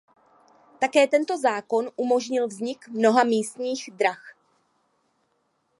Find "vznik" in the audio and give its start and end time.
2.47-2.87